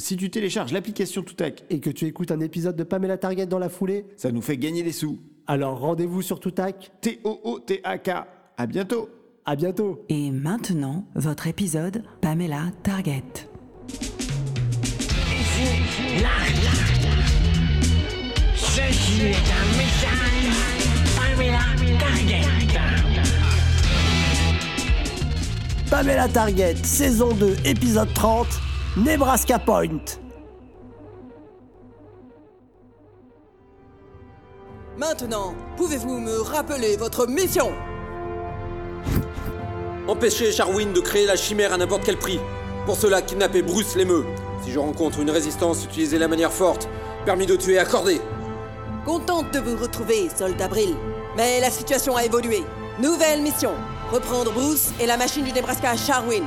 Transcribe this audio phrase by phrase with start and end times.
[0.00, 3.58] Si tu télécharges l'application Toutac, et que tu écoutes un épisode de Pamela Target dans
[3.58, 5.18] la foulée, ça nous fait gagner des sous.
[5.46, 6.90] alors rendez-vous sur Toutac.
[7.02, 8.10] T-O-O-T-A-K.
[8.56, 9.10] À bientôt.
[9.44, 10.02] À bientôt.
[10.08, 13.22] Et maintenant, votre épisode Pamela Target.
[18.54, 20.48] Ceci est un message
[21.14, 21.58] Pamela
[21.98, 22.48] Target.
[25.90, 28.46] Pamela Target, saison 2, épisode 30,
[28.96, 30.18] Nebraska Point.
[34.98, 37.70] Maintenant, pouvez-vous me rappeler votre mission?
[40.08, 42.40] Empêcher Charwin de créer la chimère à n'importe quel prix.
[42.84, 44.24] Pour cela, kidnapper Bruce l'émeu.
[44.64, 46.88] Si je rencontre une résistance, utilisez la manière forte.
[47.24, 48.20] Permis de tuer accordé.
[49.04, 50.96] Contente de vous retrouver, soldat Brill.
[51.36, 52.64] Mais la situation a évolué.
[53.00, 53.70] Nouvelle mission.
[54.10, 56.42] Reprendre Bruce et la machine du Nebraska à Charwin.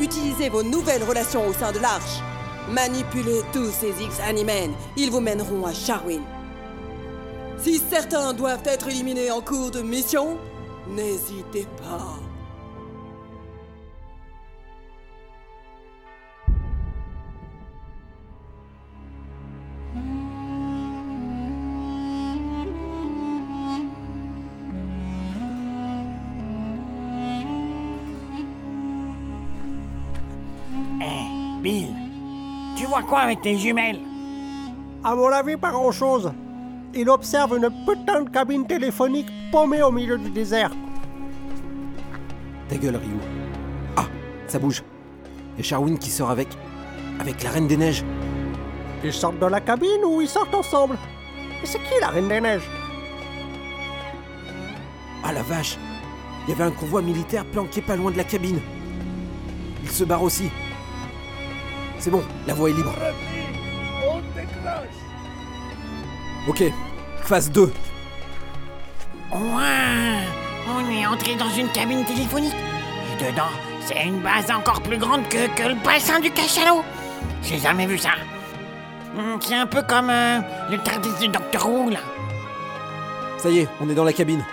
[0.00, 2.20] Utilisez vos nouvelles relations au sein de l'Arche.
[2.68, 4.72] Manipulez tous ces X-Animen.
[4.96, 6.22] Ils vous mèneront à Charwin.
[7.58, 10.38] Si certains doivent être éliminés en cours de mission,
[10.88, 12.18] n'hésitez pas.
[31.04, 31.88] Eh, Bill,
[32.76, 34.00] tu vois quoi avec tes jumelles?
[35.02, 36.32] À mon avis, pas grand-chose.
[36.94, 40.70] Il observe une putain de cabine téléphonique paumée au milieu du désert.
[42.68, 43.16] Ta gueule, Ryu.
[43.96, 44.06] Ah,
[44.46, 44.82] ça bouge.
[45.58, 46.48] Et Charwin qui sort avec.
[47.20, 48.04] avec la Reine des Neiges.
[49.02, 50.96] Ils sortent de la cabine ou ils sortent ensemble?
[51.62, 52.68] Et c'est qui la Reine des Neiges?
[55.22, 55.76] Ah la vache
[56.46, 58.60] Il y avait un convoi militaire planqué pas loin de la cabine.
[59.82, 60.50] Il se barre aussi.
[62.04, 62.94] C'est bon, la voie est libre.
[66.46, 66.62] Ok,
[67.22, 67.72] phase 2.
[69.32, 69.38] Ouah,
[70.68, 72.52] On est entré dans une cabine téléphonique.
[73.14, 73.48] Et dedans,
[73.86, 76.84] c'est une base encore plus grande que, que le bassin du cachalot.
[77.42, 78.10] J'ai jamais vu ça.
[79.14, 80.40] Hmm, C'est un peu comme euh,
[80.70, 82.00] le TARDIS du Docteur Who, là.
[83.38, 84.44] Ça y est, on est dans la cabine.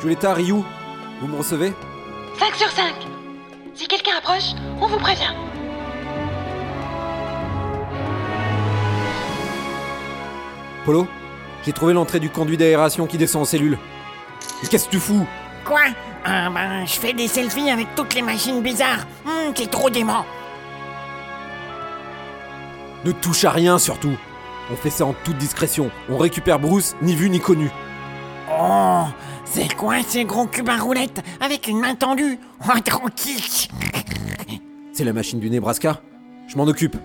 [0.00, 0.62] Julieta, Ryu,
[1.20, 1.74] vous me recevez?
[2.38, 2.94] 5 sur 5
[3.74, 5.34] Si quelqu'un approche, on vous prévient.
[10.86, 11.08] Polo
[11.64, 13.76] J'ai trouvé l'entrée du conduit d'aération qui descend en cellule.
[14.62, 15.26] Mais qu'est-ce que tu fous?
[15.64, 15.80] Quoi?
[16.24, 19.04] Ah ben, je fais des selfies avec toutes les machines bizarres.
[19.24, 20.24] Hmm, c'est trop dément.
[23.04, 24.16] Ne touche à rien surtout.
[24.70, 25.90] On fait ça en toute discrétion.
[26.08, 27.68] On récupère Bruce, ni vu ni connu.
[28.48, 29.04] Oh,
[29.44, 32.38] c'est quoi ces gros cubes à roulettes avec une main tendue?
[32.64, 33.42] Oh, tranquille.
[34.92, 36.00] C'est la machine du Nebraska?
[36.46, 36.96] Je m'en occupe.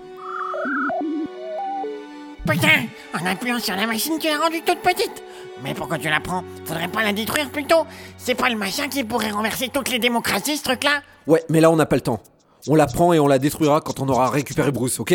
[2.45, 5.23] Putain, en appuyant sur la machine, tu l'as rendue toute petite.
[5.63, 7.85] Mais pourquoi tu la prends Faudrait pas la détruire plutôt
[8.17, 11.69] C'est pas le machin qui pourrait renverser toutes les démocraties, ce truc-là Ouais, mais là
[11.69, 12.21] on n'a pas le temps.
[12.67, 15.13] On la prend et on la détruira quand on aura récupéré Bruce, ok?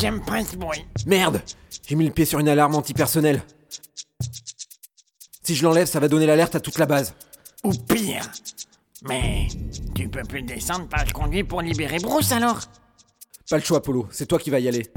[0.00, 0.84] J'aime pas ce bruit.
[1.06, 1.42] Merde
[1.86, 3.42] J'ai mis le pied sur une alarme antipersonnelle.
[5.42, 7.14] Si je l'enlève, ça va donner l'alerte à toute la base.
[7.64, 8.22] Ou pire.
[9.02, 9.48] Mais
[9.94, 12.60] tu peux plus descendre par le conduit pour libérer Bruce alors
[13.48, 14.90] Pas le choix, Polo, c'est toi qui vas y aller.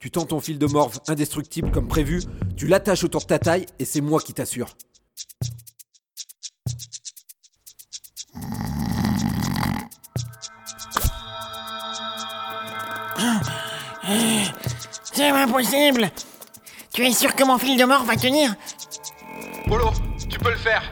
[0.00, 2.22] Tu tends ton fil de morve indestructible comme prévu,
[2.56, 4.76] tu l'attaches autour de ta taille et c'est moi qui t'assure.
[15.12, 16.10] C'est impossible
[16.92, 18.54] Tu es sûr que mon fil de mort va tenir?
[19.66, 19.90] Polo,
[20.28, 20.82] tu peux le faire.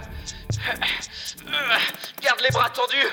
[2.22, 3.08] Garde les bras tendus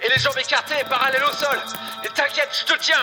[0.00, 1.58] et les jambes écartées et parallèles au sol.
[2.04, 3.02] Et t'inquiète, je te tiens.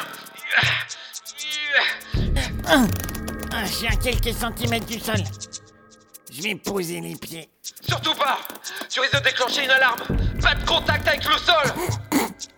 [3.66, 5.24] Je suis à quelques centimètres du sol.
[6.32, 7.50] Je vais poser les pieds.
[7.88, 8.40] Surtout pas
[8.90, 10.00] Tu risques de déclencher une alarme
[10.42, 11.74] Pas de contact avec le sol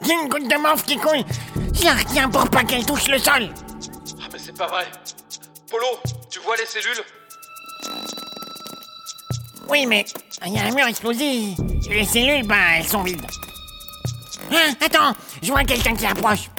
[0.02, 1.24] J'ai une goutte de morve qui coule
[1.74, 3.50] Je la retiens pour pas qu'elle touche le sol
[4.22, 4.86] Ah mais c'est pas vrai
[5.70, 6.00] Polo,
[6.30, 7.04] tu vois les cellules?
[9.70, 10.06] Oui, mais
[10.46, 11.56] il y a un mur explosé.
[11.90, 13.26] Les cellules, bah, elles sont vides.
[14.52, 16.50] Hein, attends, je vois quelqu'un qui approche.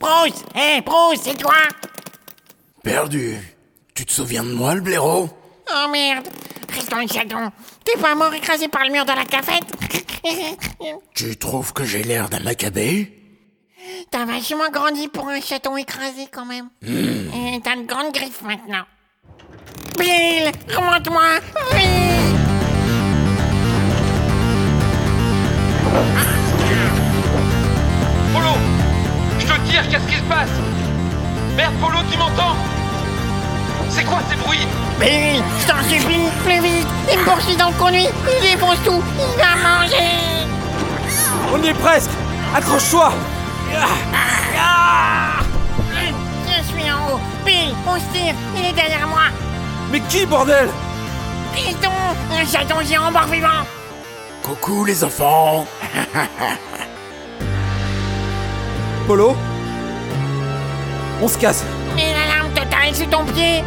[0.00, 1.54] Bruce Hé, Bruce, c'est toi?
[2.82, 3.36] Perdu.
[3.94, 5.28] Tu te souviens de moi, le blaireau?
[5.72, 6.28] Oh merde
[6.74, 7.52] Reste dans le chaton.
[7.84, 9.64] T'es pas mort écrasé par le mur de la cafette?
[11.14, 13.18] Tu trouves que j'ai l'air d'un macabé
[14.10, 16.68] T'as vachement grandi pour un chaton écrasé quand même.
[16.82, 18.84] Et t'as de grandes griffes maintenant.
[19.98, 21.40] Bill, remonte-moi
[28.32, 28.54] Polo
[29.38, 30.48] Je te tire, qu'est-ce qui se passe?
[31.56, 32.56] Merde, Polo, tu m'entends?
[33.90, 34.66] C'est quoi ces bruits?
[34.98, 36.86] Mais je t'en supplie, plus vite.
[37.12, 40.46] Il me poursuit dans le conduit, il défonce tout, il va manger.
[41.52, 42.10] On y est presque.
[42.54, 43.12] Accroche-toi.
[46.46, 49.24] Je suis en haut, Bill, on se tire, il est derrière moi.
[49.90, 50.68] Mais qui, bordel?
[51.54, 51.90] Piston
[52.30, 53.48] Un chaton géant mort vivant.
[54.42, 55.66] Coucou les enfants.
[59.06, 59.36] Polo
[61.20, 61.64] On se casse.
[61.98, 63.62] Et l'alarme totale est sous ton pied.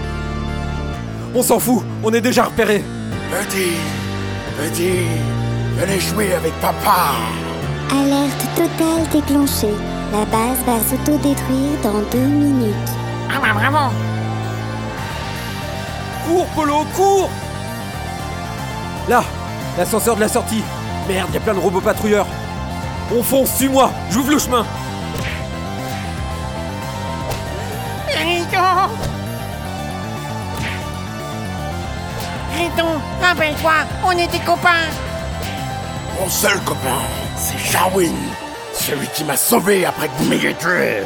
[1.33, 2.83] On s'en fout On est déjà repéré
[3.31, 3.73] Petit,
[4.57, 4.93] petit,
[5.77, 7.11] venez jouer avec papa.
[7.91, 9.73] Alerte totale déclenchée.
[10.11, 12.75] La base va s'autodétruire dans deux minutes.
[13.29, 13.93] Ah bah bravo.
[16.25, 17.29] Cours, Polo, cours
[19.07, 19.23] Là
[19.77, 20.63] L'ascenseur de la sortie.
[21.07, 22.27] Merde, y a plein de robots patrouilleurs.
[23.15, 24.65] On fonce, suis-moi J'ouvre le chemin.
[28.07, 28.89] Riton.
[32.57, 33.73] Riton, rappelle-toi,
[34.05, 34.89] on était copains.
[36.19, 37.01] Mon seul copain,
[37.35, 38.15] c'est Sharwin,
[38.73, 41.03] celui qui m'a sauvé après que vous m'ayez tué.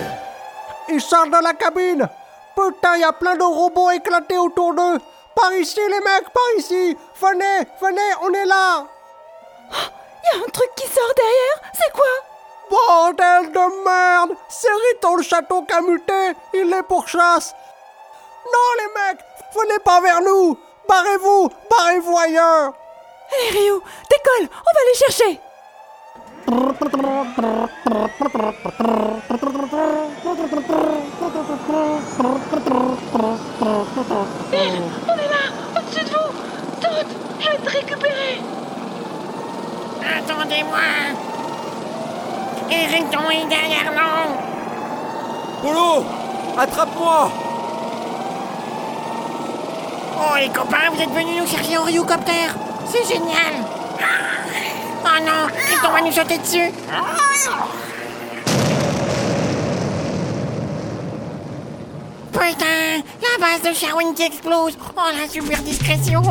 [0.94, 2.07] Il sort de la cabine.
[2.56, 5.00] Putain, y a plein de robots éclatés autour d'eux
[5.39, 6.97] Par ici, les mecs, par ici.
[7.21, 8.86] Venez, venez, on est là.
[10.21, 12.06] Y a un truc qui sort derrière C'est quoi?
[12.69, 14.38] Bordel de merde.
[14.50, 17.56] C'est Riton le château qui a muté Il les pourchasse
[18.45, 19.25] Non, les mecs
[19.56, 20.57] Venez pas vers nous.
[20.88, 22.74] Barrez-vous Barrez-vous ailleurs.
[23.31, 25.39] Allez Ryu, décolle On va les chercher
[34.51, 35.44] Bill, on est là
[35.77, 36.31] Au-dessus de vous
[36.81, 37.07] Todd,
[37.39, 38.41] je vais te récupérer
[40.50, 40.80] Attendez-moi
[42.72, 46.06] Et Riton est derrière nous Polo
[46.57, 47.31] Attrape-moi.
[50.18, 52.48] Oh les copains, vous êtes venus nous chercher en Ryucopter
[52.88, 53.63] C'est génial.
[55.06, 56.74] Oh non, Riton va nous sauter dessus.
[62.31, 64.78] Putain La base de Sherwin qui explose.
[64.98, 66.24] Oh la super discrétion